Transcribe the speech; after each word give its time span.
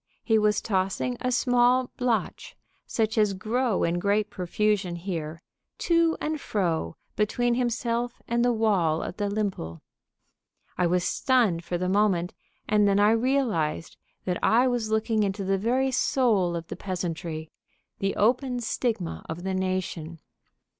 He 0.23 0.39
was 0.39 0.61
tossing 0.61 1.15
a 1.21 1.31
small 1.31 1.91
blatch, 1.95 2.57
such 2.87 3.19
as 3.19 3.35
grow 3.35 3.83
in 3.83 3.99
great 3.99 4.31
profusion 4.31 4.95
here, 4.95 5.43
to 5.77 6.17
and 6.19 6.41
fro 6.41 6.95
between 7.15 7.53
himself 7.53 8.19
and 8.27 8.43
the 8.43 8.51
wall 8.51 9.03
of 9.03 9.17
the 9.17 9.29
limple. 9.29 9.81
I 10.75 10.87
was 10.87 11.03
stunned 11.03 11.63
for 11.63 11.77
the 11.77 11.87
moment, 11.87 12.33
and 12.67 12.87
then 12.87 12.99
I 12.99 13.11
realized 13.11 13.95
that 14.25 14.43
I 14.43 14.67
was 14.67 14.89
looking 14.89 15.21
into 15.21 15.43
the 15.43 15.59
very 15.59 15.91
soul 15.91 16.55
of 16.55 16.65
the 16.69 16.75
peasantry, 16.75 17.51
the 17.99 18.15
open 18.15 18.59
stigma 18.59 19.23
of 19.29 19.43
the 19.43 19.53
nation. 19.53 20.19